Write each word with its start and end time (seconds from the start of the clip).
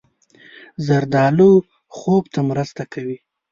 زردالو 0.85 1.51
خوب 1.97 2.23
ته 2.33 2.39
مرسته 2.49 2.83
کوي. 2.93 3.17